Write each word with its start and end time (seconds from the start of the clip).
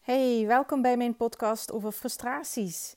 Hey, 0.00 0.46
welkom 0.46 0.82
bij 0.82 0.96
mijn 0.96 1.16
podcast 1.16 1.72
over 1.72 1.92
frustraties. 1.92 2.96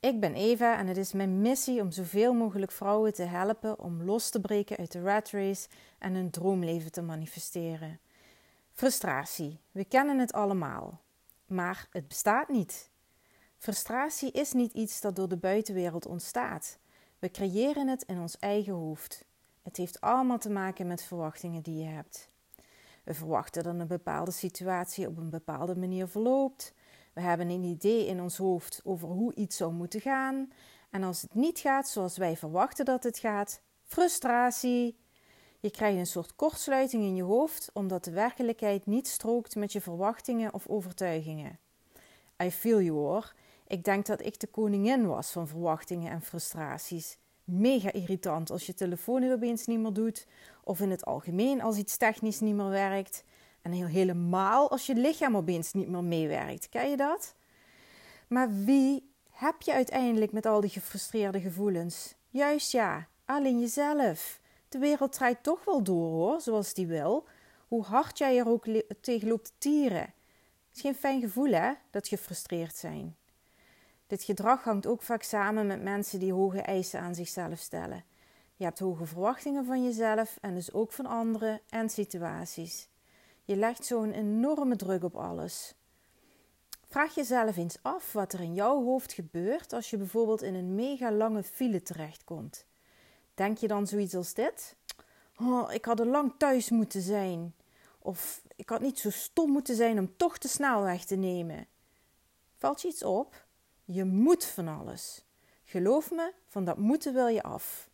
Ik 0.00 0.20
ben 0.20 0.34
Eva 0.34 0.78
en 0.78 0.86
het 0.86 0.96
is 0.96 1.12
mijn 1.12 1.40
missie 1.40 1.80
om 1.80 1.90
zoveel 1.90 2.32
mogelijk 2.32 2.72
vrouwen 2.72 3.14
te 3.14 3.22
helpen 3.22 3.78
om 3.78 4.02
los 4.02 4.30
te 4.30 4.40
breken 4.40 4.76
uit 4.76 4.92
de 4.92 5.02
rat 5.02 5.30
race 5.30 5.68
en 5.98 6.14
hun 6.14 6.30
droomleven 6.30 6.92
te 6.92 7.02
manifesteren. 7.02 8.00
Frustratie, 8.72 9.60
we 9.70 9.84
kennen 9.84 10.18
het 10.18 10.32
allemaal, 10.32 11.00
maar 11.46 11.86
het 11.90 12.08
bestaat 12.08 12.48
niet. 12.48 12.90
Frustratie 13.58 14.32
is 14.32 14.52
niet 14.52 14.72
iets 14.72 15.00
dat 15.00 15.16
door 15.16 15.28
de 15.28 15.36
buitenwereld 15.36 16.06
ontstaat. 16.06 16.78
We 17.18 17.30
creëren 17.30 17.88
het 17.88 18.02
in 18.02 18.20
ons 18.20 18.38
eigen 18.38 18.72
hoofd. 18.72 19.24
Het 19.62 19.76
heeft 19.76 20.00
allemaal 20.00 20.38
te 20.38 20.50
maken 20.50 20.86
met 20.86 21.02
verwachtingen 21.02 21.62
die 21.62 21.76
je 21.76 21.88
hebt. 21.88 22.30
We 23.08 23.14
verwachten 23.14 23.62
dat 23.62 23.74
een 23.74 23.86
bepaalde 23.86 24.30
situatie 24.30 25.06
op 25.06 25.16
een 25.16 25.30
bepaalde 25.30 25.76
manier 25.76 26.08
verloopt. 26.08 26.72
We 27.12 27.20
hebben 27.20 27.48
een 27.48 27.62
idee 27.62 28.06
in 28.06 28.20
ons 28.20 28.36
hoofd 28.36 28.80
over 28.84 29.08
hoe 29.08 29.34
iets 29.34 29.56
zou 29.56 29.72
moeten 29.72 30.00
gaan. 30.00 30.52
En 30.90 31.02
als 31.02 31.22
het 31.22 31.34
niet 31.34 31.58
gaat 31.58 31.88
zoals 31.88 32.16
wij 32.16 32.36
verwachten 32.36 32.84
dat 32.84 33.02
het 33.02 33.18
gaat, 33.18 33.60
frustratie. 33.82 34.98
Je 35.60 35.70
krijgt 35.70 35.98
een 35.98 36.06
soort 36.06 36.34
kortsluiting 36.34 37.02
in 37.02 37.14
je 37.14 37.22
hoofd 37.22 37.70
omdat 37.72 38.04
de 38.04 38.10
werkelijkheid 38.10 38.86
niet 38.86 39.08
strookt 39.08 39.56
met 39.56 39.72
je 39.72 39.80
verwachtingen 39.80 40.54
of 40.54 40.66
overtuigingen. 40.66 41.58
I 42.42 42.50
feel 42.50 42.80
you 42.80 42.96
hoor. 42.96 43.34
Ik 43.66 43.84
denk 43.84 44.06
dat 44.06 44.24
ik 44.24 44.40
de 44.40 44.46
koningin 44.46 45.06
was 45.06 45.30
van 45.30 45.48
verwachtingen 45.48 46.12
en 46.12 46.22
frustraties. 46.22 47.18
Mega 47.44 47.92
irritant 47.92 48.50
als 48.50 48.66
je 48.66 48.74
telefoon 48.74 49.32
opeens 49.32 49.66
niet 49.66 49.80
meer 49.80 49.92
doet, 49.92 50.26
of 50.68 50.80
in 50.80 50.90
het 50.90 51.04
algemeen 51.04 51.62
als 51.62 51.76
iets 51.76 51.96
technisch 51.96 52.40
niet 52.40 52.54
meer 52.54 52.68
werkt. 52.68 53.24
En 53.62 53.72
heel 53.72 53.86
helemaal 53.86 54.70
als 54.70 54.86
je 54.86 54.94
lichaam 54.94 55.36
opeens 55.36 55.72
niet 55.72 55.88
meer 55.88 56.04
meewerkt. 56.04 56.68
Ken 56.68 56.90
je 56.90 56.96
dat? 56.96 57.34
Maar 58.26 58.64
wie 58.64 59.12
heb 59.30 59.62
je 59.62 59.72
uiteindelijk 59.72 60.32
met 60.32 60.46
al 60.46 60.60
die 60.60 60.70
gefrustreerde 60.70 61.40
gevoelens? 61.40 62.14
Juist 62.28 62.72
ja, 62.72 63.08
alleen 63.24 63.60
jezelf. 63.60 64.40
De 64.68 64.78
wereld 64.78 65.12
draait 65.12 65.42
toch 65.42 65.64
wel 65.64 65.82
door 65.82 66.10
hoor, 66.10 66.40
zoals 66.40 66.74
die 66.74 66.86
wil. 66.86 67.26
Hoe 67.68 67.82
hard 67.82 68.18
jij 68.18 68.38
er 68.38 68.48
ook 68.48 68.66
tegen 69.00 69.28
loopt 69.28 69.52
tieren. 69.58 70.14
Het 70.68 70.76
is 70.76 70.80
geen 70.80 70.94
fijn 70.94 71.20
gevoel 71.20 71.52
hè, 71.52 71.72
dat 71.90 72.08
gefrustreerd 72.08 72.76
zijn. 72.76 73.16
Dit 74.06 74.22
gedrag 74.22 74.64
hangt 74.64 74.86
ook 74.86 75.02
vaak 75.02 75.22
samen 75.22 75.66
met 75.66 75.82
mensen 75.82 76.18
die 76.18 76.32
hoge 76.32 76.60
eisen 76.60 77.00
aan 77.00 77.14
zichzelf 77.14 77.58
stellen. 77.58 78.04
Je 78.58 78.64
hebt 78.64 78.78
hoge 78.78 79.06
verwachtingen 79.06 79.64
van 79.64 79.84
jezelf 79.84 80.38
en 80.40 80.54
dus 80.54 80.72
ook 80.72 80.92
van 80.92 81.06
anderen 81.06 81.60
en 81.68 81.90
situaties. 81.90 82.88
Je 83.44 83.56
legt 83.56 83.84
zo'n 83.84 84.12
enorme 84.12 84.76
druk 84.76 85.04
op 85.04 85.16
alles. 85.16 85.74
Vraag 86.88 87.14
jezelf 87.14 87.56
eens 87.56 87.78
af 87.82 88.12
wat 88.12 88.32
er 88.32 88.40
in 88.40 88.54
jouw 88.54 88.84
hoofd 88.84 89.12
gebeurt 89.12 89.72
als 89.72 89.90
je 89.90 89.96
bijvoorbeeld 89.96 90.42
in 90.42 90.54
een 90.54 90.74
mega 90.74 91.12
lange 91.12 91.42
file 91.42 91.82
terechtkomt. 91.82 92.66
Denk 93.34 93.58
je 93.58 93.68
dan 93.68 93.86
zoiets 93.86 94.14
als 94.14 94.34
dit? 94.34 94.76
Oh, 95.36 95.72
ik 95.72 95.84
had 95.84 96.00
er 96.00 96.06
lang 96.06 96.34
thuis 96.38 96.70
moeten 96.70 97.02
zijn. 97.02 97.54
Of 97.98 98.42
ik 98.56 98.68
had 98.68 98.80
niet 98.80 98.98
zo 98.98 99.10
stom 99.10 99.50
moeten 99.50 99.76
zijn 99.76 99.98
om 99.98 100.16
toch 100.16 100.38
de 100.38 100.48
snelweg 100.48 101.04
te 101.04 101.16
nemen. 101.16 101.66
Valt 102.56 102.82
je 102.82 102.88
iets 102.88 103.04
op? 103.04 103.46
Je 103.84 104.04
moet 104.04 104.44
van 104.44 104.68
alles. 104.68 105.24
Geloof 105.64 106.10
me, 106.10 106.32
van 106.46 106.64
dat 106.64 106.78
moeten 106.78 107.14
wil 107.14 107.26
je 107.26 107.42
af. 107.42 107.88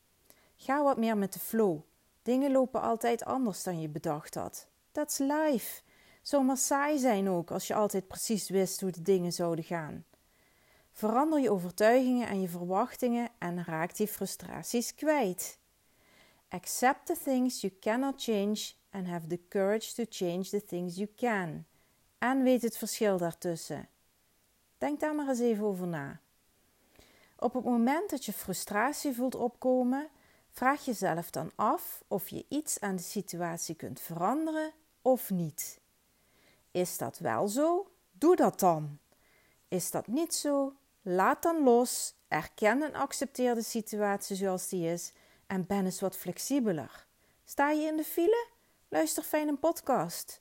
Ga 0.57 0.83
wat 0.83 0.97
meer 0.97 1.17
met 1.17 1.33
de 1.33 1.39
flow. 1.39 1.81
Dingen 2.23 2.53
lopen 2.53 2.83
altijd 2.83 3.25
anders 3.25 3.63
dan 3.63 3.81
je 3.81 3.89
bedacht 3.89 4.35
had. 4.35 4.67
That's 4.93 5.19
life. 5.19 5.83
Zomaar 6.23 6.57
saai 6.57 6.99
zijn 6.99 7.29
ook 7.29 7.51
als 7.51 7.67
je 7.67 7.75
altijd 7.75 8.07
precies 8.07 8.49
wist 8.49 8.81
hoe 8.81 8.91
de 8.91 9.03
dingen 9.03 9.33
zouden 9.33 9.65
gaan. 9.65 10.05
Verander 10.93 11.41
je 11.41 11.51
overtuigingen 11.51 12.29
en 12.29 12.41
je 12.41 12.49
verwachtingen 12.49 13.29
en 13.39 13.65
raak 13.65 13.97
die 13.97 14.07
frustraties 14.07 14.95
kwijt. 14.95 15.59
Accept 16.48 17.07
the 17.07 17.17
things 17.25 17.61
you 17.61 17.73
cannot 17.81 18.23
change 18.23 18.73
and 18.91 19.07
have 19.07 19.27
the 19.27 19.41
courage 19.48 19.95
to 19.95 20.05
change 20.09 20.43
the 20.43 20.64
things 20.64 20.97
you 20.97 21.09
can. 21.17 21.64
En 22.19 22.43
weet 22.43 22.63
het 22.63 22.77
verschil 22.77 23.19
daartussen. 23.19 23.89
Denk 24.79 25.01
daar 25.01 25.14
maar 25.14 25.29
eens 25.29 25.41
even 25.41 25.64
over 25.64 25.87
na. 25.87 26.20
Op 27.37 27.55
het 27.55 27.64
moment 27.64 28.11
dat 28.11 28.25
je 28.25 28.33
frustratie 28.33 29.14
voelt 29.14 29.35
opkomen, 29.35 30.09
vraag 30.55 30.85
jezelf 30.85 31.31
dan 31.31 31.51
af 31.55 32.05
of 32.09 32.29
je 32.29 32.45
iets 32.48 32.81
aan 32.81 32.97
de 32.97 33.03
situatie 33.03 33.75
kunt 33.75 34.01
veranderen 34.01 34.73
of 35.03 35.31
niet. 35.31 35.81
Is 36.70 36.98
dat 36.98 37.19
wel 37.19 37.48
zo? 37.48 37.91
Doe 38.13 38.37
dat 38.37 38.61
dan. 38.61 38.98
Is 39.69 39.91
dat 39.91 40.07
niet 40.07 40.35
zo? 40.35 40.73
Laat 41.03 41.43
dan 41.43 41.63
los, 41.63 42.14
erken 42.29 42.83
en 42.83 42.95
accepteer 42.95 43.55
de 43.55 43.63
situatie 43.63 44.37
zoals 44.37 44.69
die 44.69 44.89
is 44.89 45.13
en 45.47 45.67
ben 45.67 45.85
eens 45.85 46.01
wat 46.01 46.17
flexibeler. 46.17 47.07
Sta 47.45 47.70
je 47.70 47.87
in 47.87 47.97
de 47.97 48.05
file? 48.05 48.47
Luister 48.89 49.23
fijn 49.23 49.48
een 49.48 49.59
podcast. 49.59 50.41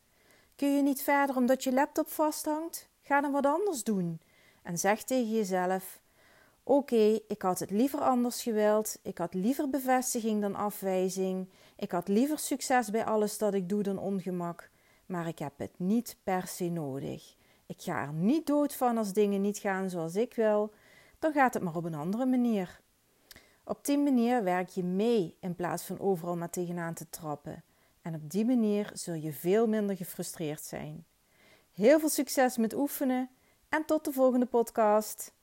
Kun 0.56 0.76
je 0.76 0.82
niet 0.82 1.02
verder 1.02 1.36
omdat 1.36 1.64
je 1.64 1.74
laptop 1.74 2.10
vasthangt? 2.10 2.90
Ga 3.02 3.22
dan 3.22 3.32
wat 3.32 3.46
anders 3.46 3.84
doen. 3.84 4.22
En 4.62 4.78
zeg 4.78 5.04
tegen 5.04 5.32
jezelf: 5.32 6.02
Oké, 6.66 7.20
ik 7.28 7.42
had 7.42 7.60
het 7.60 7.72
liever 7.72 8.00
anders 8.00 8.44
gewild. 8.44 9.00
Ik 9.02 9.18
had 9.18 9.34
liever 9.34 9.70
bevestiging 9.70 10.42
dan 10.42 10.56
afwijzing. 10.56 11.50
Ik 11.76 11.92
had 11.92 12.08
liever 12.08 12.40
succes 12.40 12.90
bij 12.90 13.06
alles 13.06 13.38
dat 13.38 13.54
ik 13.54 13.70
doe 13.70 13.84
dan 13.84 13.98
ongemak. 13.98 14.70
Maar 15.06 15.28
ik 15.28 15.40
heb 15.40 15.54
het 15.58 15.80
niet 15.80 16.18
per 16.24 16.48
se 16.48 16.70
nodig. 16.70 17.36
Ik 17.66 17.82
ga 17.82 18.02
er 18.02 18.14
niet 18.14 18.48
dood 18.48 18.76
van 18.76 18.98
als 18.98 19.14
dingen 19.14 19.42
niet 19.42 19.58
gaan 19.58 19.90
zoals 19.90 20.16
ik 20.16 20.34
wil. 20.34 20.74
Dan 21.20 21.34
gaat 21.34 21.54
het 21.54 21.64
maar 21.64 21.76
op 21.76 21.84
een 21.84 21.94
andere 21.94 22.26
manier. 22.26 22.82
Op 23.64 23.86
die 23.86 23.98
manier 23.98 24.44
werk 24.44 24.70
je 24.70 24.84
mee 24.84 25.38
in 25.40 25.56
plaats 25.56 25.84
van 25.84 26.00
overal 26.00 26.36
maar 26.36 26.50
tegenaan 26.50 26.94
te 26.94 27.10
trappen. 27.10 27.64
En 28.02 28.16
op 28.16 28.30
die 28.30 28.46
manier 28.46 28.90
zul 28.94 29.14
je 29.14 29.34
veel 29.34 29.68
minder 29.68 29.96
gefrustreerd 29.96 30.64
zijn. 30.64 31.06
Heel 31.72 32.00
veel 32.00 32.10
succes 32.10 32.58
met 32.58 32.74
oefenen 32.74 33.30
en 33.70 33.86
tot 33.86 34.06
de 34.06 34.12
volgende 34.12 34.46
podcast. 34.46 35.34